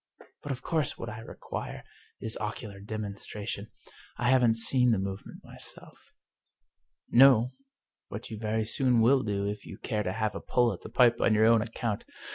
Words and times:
But 0.41 0.51
of 0.51 0.63
course 0.63 0.97
what 0.97 1.09
I 1.09 1.19
require 1.19 1.83
is 2.19 2.35
ocular 2.37 2.79
demonstration. 2.79 3.69
I 4.17 4.31
haven't 4.31 4.55
seen 4.57 4.89
the 4.89 4.97
move 4.97 5.27
ment 5.27 5.43
myself."" 5.43 6.13
No, 7.21 7.51
but 8.09 8.31
you 8.31 8.39
very 8.39 8.65
soon 8.65 9.01
will 9.01 9.21
do 9.21 9.45
if 9.45 9.63
you 9.63 9.77
care 9.77 10.01
to 10.01 10.11
have 10.13 10.33
a 10.33 10.41
pull 10.41 10.73
at 10.73 10.81
the 10.81 10.89
pipe 10.89 11.21
on 11.21 11.35
your 11.35 11.45
own 11.45 11.61
account. 11.61 12.05